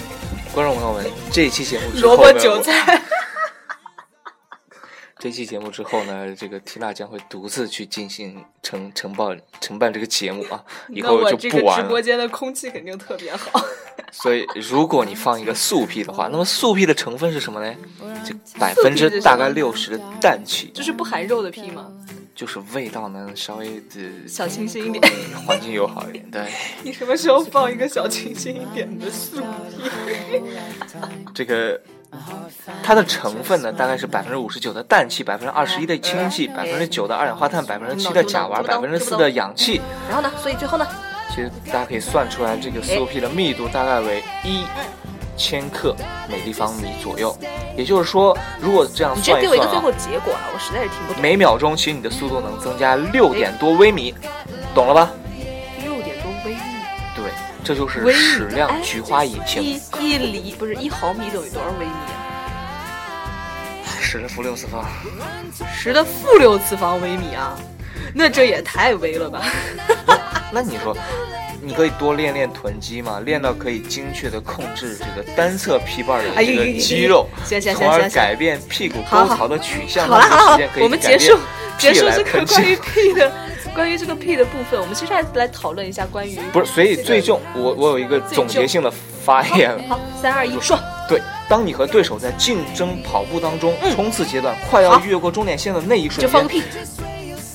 [0.52, 3.02] 观众朋友们，这一期节目之后呢萝卜韭菜。
[5.18, 11.88] 这期节目之后呢，这个缇娜将会独自去进行承承办承办这个节目啊，以后就不玩了。
[11.88, 13.64] 播间的空气肯定特别好。
[14.12, 17.74] 所以，如果你放一个素屁的话，那么素屁的成分是什么呢？
[18.24, 21.90] 就百分之大概六十的氮气，就是不含肉的屁吗？
[22.36, 25.12] 就是味道呢稍微的小清新一点。
[25.46, 26.30] 环境友好一点。
[26.30, 26.46] 对，
[26.84, 29.38] 你什么时候放一个小清新一点的素
[30.30, 30.42] 皮？
[31.34, 31.80] 这个
[32.82, 39.80] 它的成分呢，大概是百分之五十九的氮气，百分之二十一的氢气，百分之九的二氧化碳，百分之七的甲烷，百分之四的氧气。
[40.08, 40.30] 然后呢？
[40.40, 40.86] 所以最后呢？
[41.30, 44.62] 其实大家可以算出来，这个 SOP 的密度大概为一
[45.36, 45.94] 千克
[46.28, 47.36] 每立方米左右。
[47.76, 50.48] 也就是说，如果这样算一算啊给我一个最后，结果啊！
[50.54, 51.20] 我实在是听不懂。
[51.20, 54.14] 每秒钟其实你的速度能增加六点多微米，
[54.74, 55.10] 懂了吧？
[55.82, 56.60] 六点多微米，
[57.14, 57.30] 对，
[57.62, 62.16] 这就是矢量哎菊花引擎，一一厘不是一毫米等于多少微米啊？
[64.00, 64.82] 十的负六次方。
[65.74, 67.58] 十的负六次方微米啊！
[68.14, 69.42] 那这也太微了吧！
[70.50, 70.96] 那你说，
[71.66, 77.26] 你可以多练练臀肌嘛，练到可以精确的控制这个单侧屁瓣的这个肌肉，
[77.74, 80.06] 从而改变屁股沟槽的取向。
[80.06, 81.36] 好了我们结束
[81.76, 82.76] 结束这个 关于。
[82.76, 83.32] 屁的
[83.74, 88.90] 关于这个屁的部分，我们接下来来讨论一下关于不是，所以最终我我有一个总结性的
[89.24, 89.76] 发言。
[89.88, 90.78] 好，三二一，说。
[91.08, 96.62] 对，当你和对手在竞争跑步当中，嗯冲刺阶段快要越过终点线的那一瞬间，就放屁，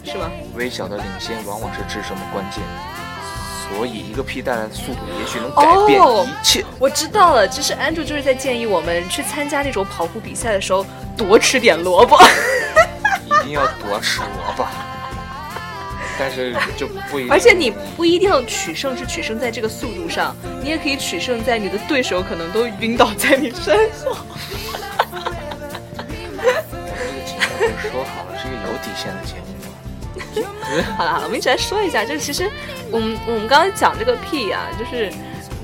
[0.03, 0.29] 是吗？
[0.55, 2.61] 微小的领先往往是制胜的关键。
[3.75, 6.63] 所以，一个屁带来的速度也许能改变哦一切。
[6.77, 10.85] 我知道了，其实 Andrew 就是在建议我们去参加那种跑步比赛的时候
[11.17, 12.17] 多吃点萝卜。
[13.25, 14.67] 一定要多吃萝卜，
[16.19, 17.31] 但是就不一定。
[17.31, 24.15] 而且你不一定要取胜，是取胜在这个速度上，你也可以取胜在你的对手可能都晕倒在你身后。
[25.97, 29.70] 这个节目不是说好了是一个有底线的节目吗？
[30.97, 32.49] 好了好了，我们一起来说一下，就是其实
[32.91, 35.11] 我们我们刚刚讲这个屁啊，就是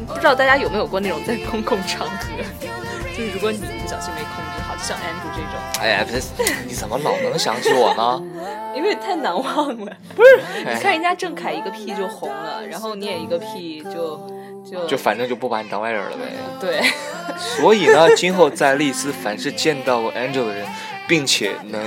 [0.08, 2.28] 不知道大家有没有过那种在公共场合，
[3.16, 8.24] 就是如果你不小心没控制好，就像 Andrew 这种，哎呀，不是，你怎么老能想起我呢？
[8.76, 9.92] 因为太难忘了。
[10.16, 14.22] 不是，哎你看人家郑恺一个屁就红了，然后你也一个屁就
[14.70, 16.24] 就就反正就不把你当外人了呗。
[16.60, 16.82] 对。
[17.38, 20.66] 所以呢，今后在丽思，凡是见到过 Angel 的人，
[21.08, 21.82] 并且能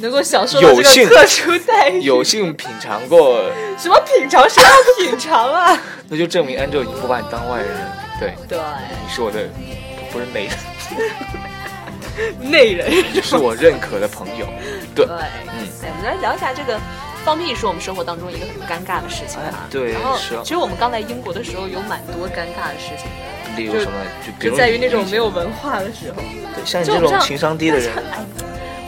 [0.00, 4.48] 能够享受有幸个特殊待遇，有幸品尝过， 什么品尝？
[4.48, 5.78] 谁要品尝啊？
[6.08, 7.68] 那就证明 Angel 已经不把你当外人。
[8.20, 8.58] 对，对，
[9.02, 9.48] 你是我的，
[10.10, 10.50] 不不是内人，
[12.50, 13.22] 内人。
[13.22, 14.46] 是我认可的朋友。
[14.94, 16.78] 对对，，嗯，哎，我们来聊一下这个
[17.26, 19.50] 放屁是我们生活当中一个很尴尬的事情啊。
[19.50, 23.10] 哎对然后其实我们刚来英国的时候有蛮多尴尬的事情
[23.50, 23.98] 的，例如什么？
[24.24, 26.22] 就比如就在于那种没有文化的时候。
[26.54, 28.24] 对像你这种情商低的人，哎，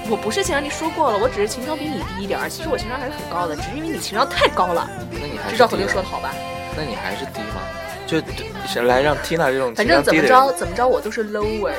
[0.08, 2.48] 我不是情商低，说过了，我只是情商比你低一点儿。
[2.48, 4.88] 其实我情商还是很高的，只是因为你情商太高了。
[5.10, 6.32] 那你还是知道何低了六说的好吧？
[6.76, 7.60] 那你还是低吗？
[8.06, 8.22] 就
[8.68, 11.72] 是来让 Tina 这种反情商正怎么着怎么着，我都是 lower，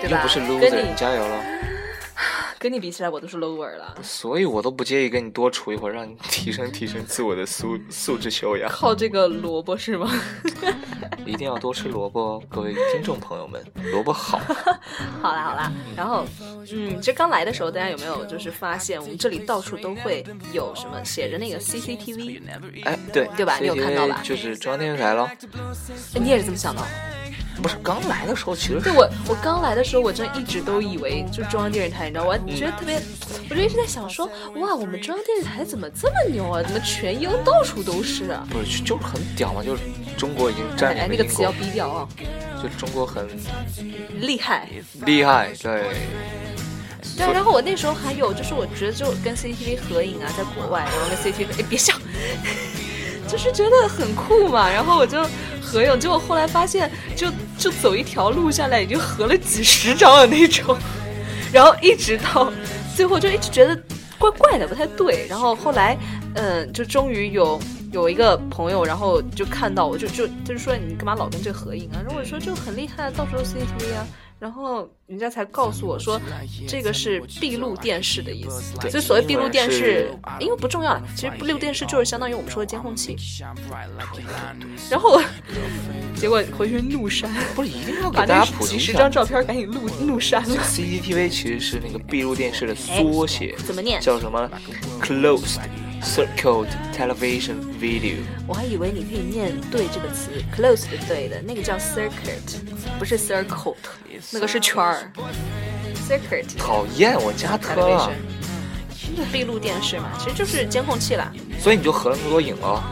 [0.00, 0.16] 对吧？
[0.16, 1.36] 又不是跟 loser，你你加油了。
[2.64, 3.94] 跟你比起来，我都是 lower 了。
[4.02, 8.70] 所以我都不介意跟你多处一会儿，让你提升提升自我的素 素质修养。
[8.70, 10.10] 靠这个萝卜是吗？
[11.26, 14.38] 一定要多吃萝卜哦，各位听众朋友们，萝卜好。
[15.20, 16.24] 好啦好啦，然后，
[16.72, 20.24] 嗯，这刚来的时候，大家有没有就是发现我们这里到处都会
[20.54, 22.40] 有什么写着那个 CCTV？
[22.86, 25.24] 哎，对对吧你有看到吧就是中央电视台咯。
[25.30, 25.36] 哎
[26.14, 26.82] 你也是这么想的？
[27.62, 33.00] 不是刚来的时候，其实对我，我刚来的时候，我真一直都以为就是中央电视台，你知道，我还觉得特别，
[33.48, 36.62] 我就一直在想说，哇，我们中央电视台怎么这么牛啊？
[36.62, 38.46] 怎么全英到处都是啊？
[38.50, 39.82] 不是就就是很屌嘛，就是
[40.16, 42.08] 中国已经占哎，领了英那个词要国，逼掉啊，
[42.62, 43.26] 就中国很
[44.20, 44.68] 厉害。
[45.06, 45.84] 厉害，对。
[47.16, 51.94] 对，然后我那时候还有就是，我觉得就跟 CCTV 合影啊，在国外，然后跟 CCTV，哎，别笑，
[53.28, 54.70] 就是觉得很酷嘛。
[54.70, 55.22] 然后我就
[55.60, 60.76] 合影，结果后来发现就，就走一条路下来，已经合了几十张的那种，
[61.52, 62.52] 然后一直到
[62.96, 63.78] 最后就一直觉得
[64.18, 65.26] 怪怪的，不太对。
[65.28, 65.96] 然后后来，
[66.34, 67.60] 嗯，就终于有。
[67.92, 72.02] 有一个朋友，然后就看到我就就就是说你干嘛老跟这合影啊？
[72.04, 74.04] 然后我说就很厉害，到处都 CCTV 啊。
[74.44, 76.20] 然后人家才告诉我说，
[76.68, 78.74] 这个是闭路电视的意思。
[78.78, 83.16] 对所以所谓闭路电视，因为不重要了，其实闭路电视就是相当于我们说的监控器。
[84.90, 85.18] 然后
[86.14, 90.56] 结果回去怒删，不是一定要给大家普及十张照片赶紧录怒删了。
[90.62, 93.98] CCTV 其实是那个闭路电视的缩写，怎么念？
[93.98, 94.50] 叫什么
[95.00, 95.56] closed
[96.04, 98.16] circuit television video。
[98.46, 102.58] 我还以为你可以念“对”这个词，close 的对的，那个叫 circuit，
[102.98, 103.74] 不是 circle，
[104.30, 105.10] 那个是圈儿。
[106.06, 108.12] circuit 讨厌，我加特了
[109.32, 111.32] 闭路电视嘛，其实就是监控器啦。
[111.58, 112.82] 所以你就合了那么多影了。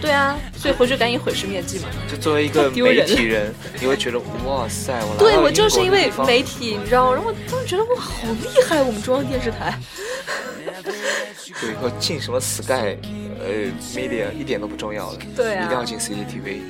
[0.00, 1.88] 对啊，所以回去赶紧毁尸灭迹嘛。
[2.10, 7.14] 就作为一个媒体人，你会觉得哇塞，我来对我就是因为媒体，你知道吗？
[7.14, 9.78] 然后我当时觉得哇，好厉害，我们中央电视台。
[11.60, 12.96] 就以后进什么 Sky，
[13.40, 15.64] 呃，Media 一点都不重要了，对啊。
[15.64, 16.60] 一定要进 CCTV，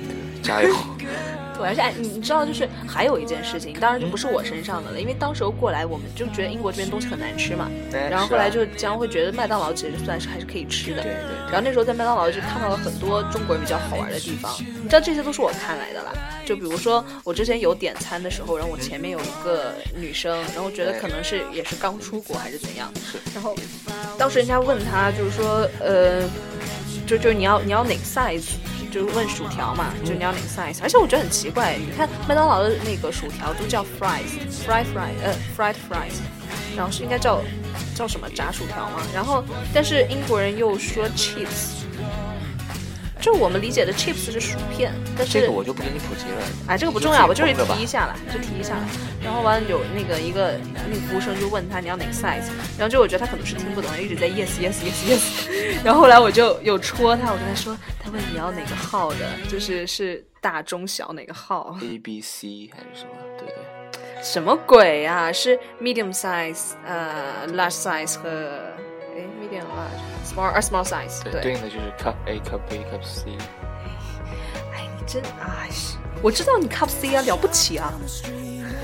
[0.43, 0.75] 加油！
[1.55, 11.03] 对，而且哎你你知道，就是还有一件事情，当然就不是我身上的了，因为当时候过来，我们就觉得英国这边东西很难吃嘛，哎然后后来就将会觉得麦当劳其实算是还是可以吃的。
[11.03, 16.13] 对对然后那时候在麦当劳就看到了很多中国人比较好玩的地方，你知道这些都是我看来的啦。
[16.45, 22.91] 就比如说我之前有点餐的时候，然后我前面有一个女生，然后我觉得可能是也是刚出国还是怎样，
[23.35, 23.55] 然后
[24.19, 26.23] 当时人家问她就是说，呃，
[27.07, 28.43] 就就你要你要哪个 size，
[28.93, 36.21] 就是问薯条嘛，就你要哪个 size，而且我觉得很奇怪，你看麦当劳的那个薯条都叫 fries，fried fries，呃，fried fries，
[36.77, 37.43] 然后是应该叫
[37.95, 41.82] 叫什么炸薯条嘛，然后但是英国人又说 cheese。
[43.23, 46.43] 就我们理解的 chips 是薯片，但是这个我就不给你普及了。
[46.67, 48.85] 哎，这个不重要，我就是提一下啦，就提一下啦。
[49.23, 50.59] 然后完了有那个一个
[50.89, 55.49] 那个服务生就问他你要哪个 size，然后就我觉得他可能是听不懂，一直在 yes yes yes yes。
[55.85, 63.13] 然后后来我就有戳他，我跟他说，他问你要哪个号的，就是是大中小哪个号？A B C 还是什么？
[63.39, 64.23] 对不对？
[64.25, 65.31] 什么鬼啊？
[65.33, 68.29] 是 medium size、呃 large size 和
[69.17, 73.37] 哎 medium large small a small size 对，对应的就是 Cup A、Cup B、Cup C。
[74.73, 75.69] 哎，你真哎，
[76.23, 77.93] 我知道你 cup C 啊，了不起啊。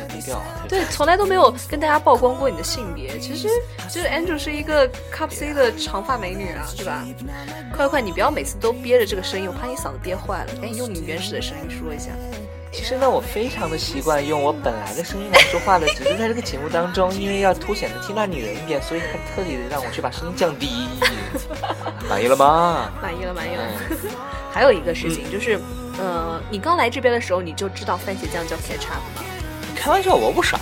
[0.08, 0.66] 低调啊。
[0.68, 3.18] 对，从来都没有跟大家曝光过你的性别。
[3.18, 3.48] 其实，
[3.90, 7.04] 就是 Andrew 是一个 Cup C 的长发美女啊，对吧？
[7.74, 10.52] 快快，你不要每次都憋着这个声音，我怕你嗓子憋坏了。
[10.54, 12.10] 赶紧用你原始的声音说一下。
[12.72, 20.88] 其实呢，我非常的习惯用我本来的声音来说话的，只是在这个节目当中，因为要凸显的听到女人一点，所以他特地的让我去把声音降低。
[22.08, 22.90] 满意了吗？
[23.02, 23.62] 满意了，满意了。
[23.90, 24.10] 嗯
[24.50, 25.60] 还有一个事情就是，
[26.00, 29.22] 呃，你刚来这边的时候你就知道番茄酱叫 ketchup 吗？
[29.76, 30.56] 开玩笑，我不傻。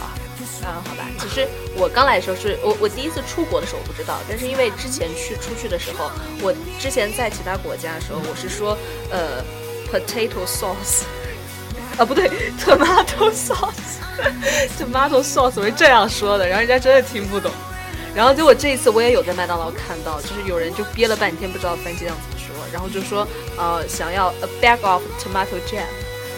[0.64, 6.10] 啊，好吧，其实我刚来的时候是我我第一次出国的时候我不知道，但是因为之前去出去的时候，
[6.42, 8.76] 我之前在其他国家的时候，我是说
[9.10, 9.42] 呃
[9.90, 11.04] potato sauce，
[11.96, 12.28] 啊不对
[12.58, 17.50] tomato sauce，tomato sauce 我是这样说的，然后人家真的听不懂。
[18.14, 23.26] 然后结果这一次我也有在麦当劳看到，就是有人就憋了半天不知道番茄酱怎么说，然后就说
[23.58, 25.84] 呃想要 a bag of tomato jam，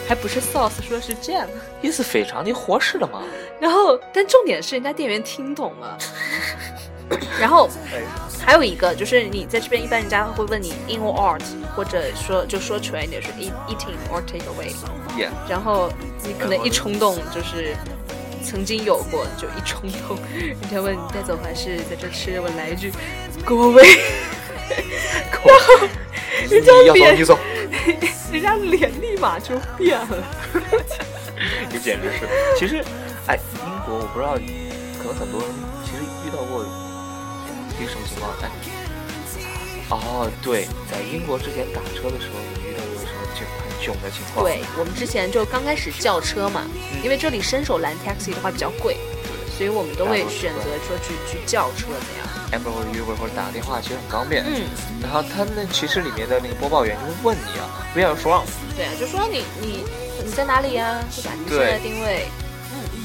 [0.09, 1.47] 还不是 sauce，说是 jam。
[1.81, 3.23] 意思非常的合适了嘛。
[3.61, 5.97] 然后，但重点是人家店员听懂了。
[7.41, 7.69] 然后
[8.45, 11.43] 还有一个就是你在这边一般人家会问你 in or out，
[11.75, 14.75] 或者说就说全一点是 eat eating or take away。
[15.17, 15.93] Yeah，然后
[16.25, 17.77] 你可能一冲动就是
[18.45, 22.93] 曾经有过，就一冲动，人家问你带走还是在这吃，我来一句
[23.45, 23.99] go away，
[25.45, 25.87] 然后
[26.49, 27.39] 人家脸你走，
[28.33, 30.25] 人家脸立马就变了。
[31.71, 32.29] 你简直是。
[32.59, 32.85] 其实，
[33.27, 34.33] 哎，英国我不知道，
[34.99, 35.51] 可能很多人
[35.85, 36.65] 其实遇到过
[37.81, 38.31] 一个什么情况？
[38.43, 38.51] 哎，
[39.91, 44.45] 哦，对，在英国之前打车的时候，有遇到过什么囧很囧的情况？
[44.45, 46.67] 对我们之前就刚开始叫车嘛，
[47.03, 48.97] 因为这里伸手拦 taxi 的话比较贵，
[49.57, 52.27] 所以我们都会选择说去去叫车怎样。
[52.53, 54.45] ，Amber 或者 Uber 或者打个电话其实很方便。
[54.45, 54.67] 嗯，
[55.03, 58.45] 然后他那其实里面的那个播报员就会问你啊，Where are from？
[58.77, 59.85] 对啊，就说你你
[60.25, 61.33] 你在哪里呀、对吧？
[61.39, 62.27] 你现在定位，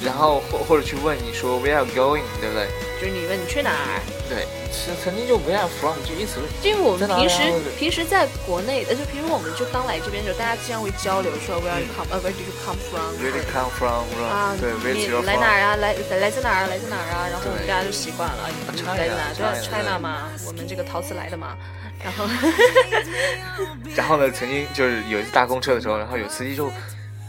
[0.03, 2.23] 然后或或者去问你说 Where are you going？
[2.41, 2.67] 对不对？
[2.99, 7.37] 就是你问你去哪儿，对，是曾经就 Where are you from 就意思是因为我们平时
[7.77, 12.07] 平时在国内，呃，就平时我们就刚来这边的时候，大家经常会交流说 Where are you come？
[12.11, 14.03] 呃，Where did you come from？Where do you come from？
[14.23, 15.35] 啊，对，Where 你来？
[15.35, 15.75] 哪儿啊？
[15.75, 16.67] 来来自哪儿啊？
[16.67, 17.27] 来自哪儿啊？
[17.31, 19.33] 然后我们大家就习惯了，你来自哪儿？
[19.35, 21.57] 对啊 China，，China 嘛，我们这个陶瓷来的嘛。
[22.03, 22.25] 然后
[23.95, 26.71] 然后呢，曾经就是有一次搭公车的时候，然后有司机就，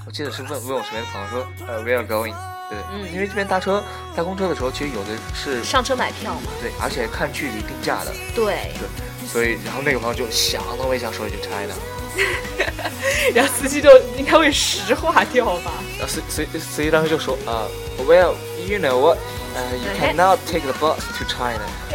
[0.07, 2.35] 我记得是问问我身边的朋友说，呃，Where are you going？
[2.69, 3.83] 对，嗯因为这边搭车
[4.15, 8.73] 搭公车的时候，其实有的是上车买票嘛，对，而且看距离定价的，对。
[8.79, 8.89] 对
[9.27, 11.75] 所以然后那个朋友就想都没想说一句 China，
[13.35, 15.73] 然后司机就应该会石化掉吧？
[15.99, 17.65] 然后司司司机当时就说啊、
[17.99, 18.37] 呃 w e l l
[18.67, 19.19] you know what？
[19.55, 21.63] 呃、y o u cannot take the bus to China。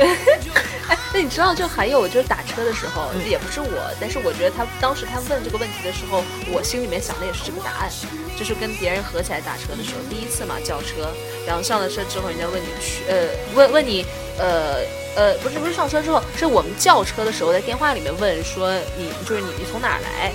[0.89, 7.91] 哎，那你知道，就还有就是打车的时候，也不是我，但是我觉得他当时他问这个问题的时候，我心里面想的也是这个答案，
[8.37, 11.13] 就是跟别人合起来打车的时候，第一次嘛叫车，
[11.45, 14.03] 然后上了车之后，人家问你去，呃， 问问你，
[14.39, 14.81] 呃
[15.15, 20.31] 呃，不是不是上车之后，是我们叫车的时候在电话里面问说你就是你你从哪儿来，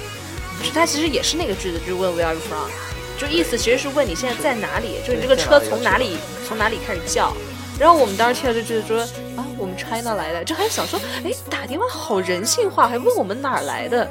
[0.61, 2.71] 就是他其实也是那个句子，就是问 Where are you from，
[3.19, 7.33] 就意思其实是问你现在在哪里，就是你这个车从哪里从哪里开始叫。
[7.77, 9.01] 然后我们当时听到就觉得说
[9.37, 14.09] 啊，我们 China 来的，就还想说，哎，打电话好人性化，还问我们哪儿来的。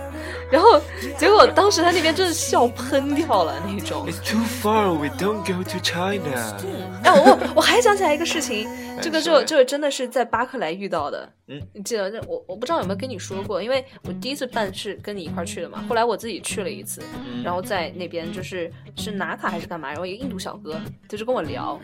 [0.52, 0.82] 然后
[1.18, 4.06] 结果当时他那边真的笑喷掉了那种。
[4.06, 6.58] It's too far, we don't go to China。
[7.04, 8.68] 哎，我我还想起来一个事情，
[9.02, 11.28] 这个就就真的是在巴克莱遇到的。
[11.48, 12.24] 嗯，你记得？
[12.26, 17.02] 我我不知道有没有跟你说过，因为我第一次办是跟你一块去的嘛，后来我自己去了一次，
[17.44, 19.90] 然后在那边就是是拿卡还是干嘛？
[19.90, 20.80] 然后一个印度小哥
[21.10, 21.78] 就是跟我聊，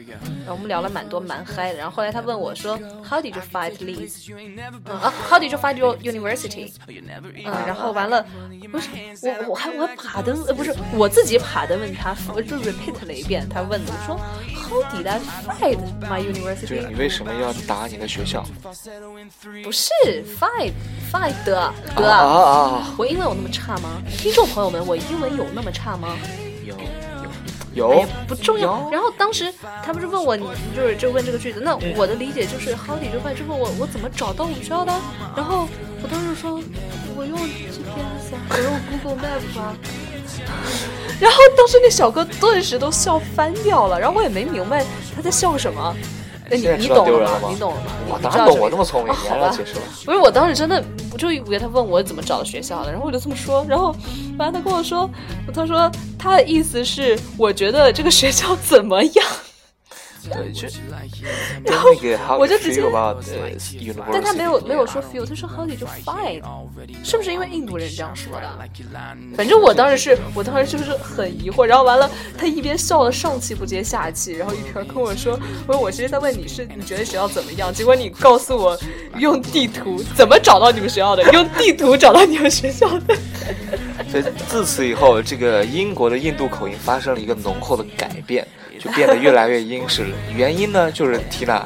[0.45, 1.77] 然后我们聊了蛮多蛮嗨的。
[1.77, 4.33] 然后后来他问我说，How did you find Leeds？
[4.85, 6.71] 嗯啊，How did you find your university？
[6.87, 8.25] 嗯，然后完了，
[8.71, 8.89] 不是
[9.23, 14.17] 我我还我还爬的呃不是我自己爬的问他，我就 repeat 了一遍他问的，我说
[14.55, 16.95] How did I find my university？
[16.99, 18.45] 为什么要打你的学校？
[19.63, 19.89] 不是
[20.37, 20.73] five
[21.09, 22.93] five 的哥啊啊！
[22.97, 24.01] 我英文有那么差吗？
[24.17, 26.17] 听众朋友们，我英文有那么差吗？
[26.65, 26.75] 有
[27.73, 28.89] 有有，不重要。
[28.91, 29.49] 然后当时
[29.81, 30.45] 他不是问我，你
[30.75, 33.33] 就是就问这个句子，那我的理解就是 how did you find？
[33.33, 34.91] 就问我我怎么找到我们学校的？
[35.37, 35.69] 然后
[36.03, 36.61] 我当时说
[37.15, 39.73] 我用 GPS 啊，我用 Google Map 啊。
[41.17, 44.85] 然后当时那小哥顿时都笑翻掉了，然后我也没明白
[45.15, 45.95] 他在笑什么。
[46.51, 47.49] 哎，你你懂了吗？
[47.49, 47.91] 你懂了吗？
[48.09, 49.81] 我当然懂，我这么聪明，你还要解释了。
[50.05, 53.95] 不是，我当时真的，我就以为他问我怎么找的学校的，然后我就这么说，然后
[54.37, 55.09] 完了他跟我说，
[55.53, 59.25] 他说他的意思是，我觉得这个学校怎么样？
[60.27, 60.67] 对， 就
[61.65, 63.15] 然后我就直接，呃，
[64.11, 66.41] 但他没有没有说 feel，他说 how did you find？
[67.03, 68.49] 是不是因为印度人这样说的？
[69.35, 77.73] 反正我当时是我当时就是很疑惑，然后完了他一边笑的上气不接下气，然后一边跟我说，我说我其实在问你是你觉得学校怎么样？
[77.73, 78.77] 结果你告诉我
[79.17, 83.15] 用地图怎么找到你们学校的，用地图找到你们学校的。
[84.09, 88.47] 所以自此以后，这个英国的印度口音发生了一个浓厚的改变。
[88.79, 90.15] 就变得越来越殷实了。
[90.33, 91.63] 原因呢，就是 Tina，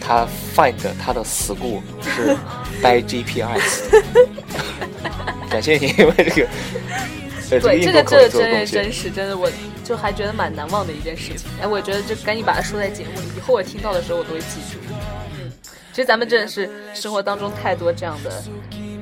[0.00, 2.36] 她 find 她的 school 是
[2.80, 3.90] by GPS。
[5.50, 9.50] 感谢你，因为这个，对这个这个真人真实，真的我
[9.84, 11.48] 就还觉得蛮难忘的一件事情。
[11.62, 14.78] 哎，我觉得就赶紧把它说在节目里，以后我听到的时候我都会记住。
[15.38, 15.52] 嗯，
[15.92, 18.42] 其实咱们真的是生活当中太多这样的。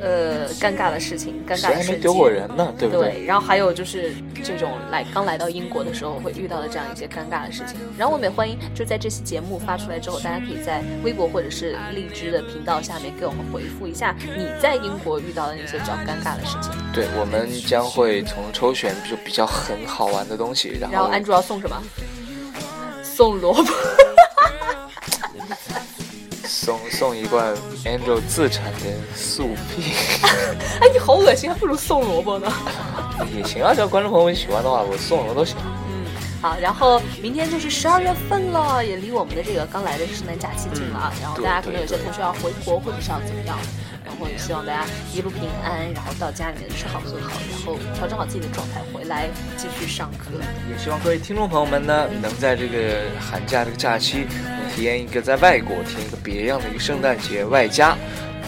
[0.02, 2.00] 呃，尴尬的事情，尴尬的事情。
[2.00, 3.12] 丢过人呢，对不对？
[3.12, 7.78] 对，然后还有就是这种来刚来到英国的时候会遇到的这样一些尴尬的事情。
[7.96, 16.72] 然后我们也欢迎，就在这期节目发出来之后，大家可以在微博或者是荔枝的频道下面给我们回复一下你在英国遇到的那些比较尴尬的事情。
[16.92, 20.92] 对，我们将会从抽选就比较很好玩的东西，然后。
[20.94, 21.80] 然后安卓要送什么？
[23.04, 23.62] 送萝卜。
[26.64, 27.52] 送送一罐
[27.84, 29.94] Angel 自产的素皮。
[30.80, 32.46] 哎，你好恶心，还不如送萝卜呢。
[33.36, 35.56] 也行啊，只要观众朋友们喜欢的话，我送什么都行。
[35.88, 36.06] 嗯，
[36.40, 41.12] 好，然后明天就是十二月份了，也离我们的这个刚来的圣诞假期近了啊。
[41.20, 43.58] 然后大家可能有些同学要回国，或者是要怎么样。
[44.04, 50.30] 然后也希望大家一路平安，然后到家里面吃好喝好，然后调整好自己的状态，回来继续上课。
[50.70, 54.26] 也希望各位听众朋友们呢，能在这个寒假这个假期，
[54.74, 57.96] 体验一个在外国体验一个别样的一个圣诞节，外加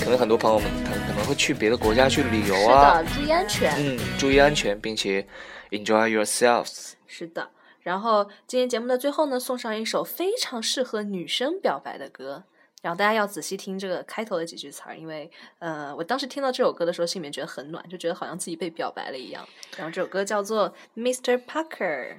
[0.01, 5.27] 可能很多朋友们他可能会去别的国家去旅游啊，是的注意安全，嗯，注意安全，并且
[5.71, 6.93] enjoy yourselves。
[7.07, 7.49] 是的，
[7.81, 12.43] 然后今天节目的最后呢，送上一首非常适合女生表白的歌。
[12.85, 19.43] 然后大家要仔细听这个开头的几句词儿，因为呃，我当时听到这首歌的时候，心里面觉得很暖，就觉得好像自己被表白了一样。
[19.79, 21.41] 然后这首歌叫做《Mr.
[21.47, 22.17] Parker》。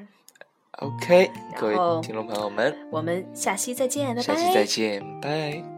[0.80, 4.22] OK，各位听众朋友们，我们下期再见，拜拜。
[4.24, 5.75] 下期再见，拜。